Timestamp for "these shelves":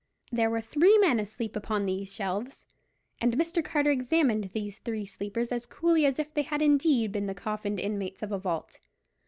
1.85-2.65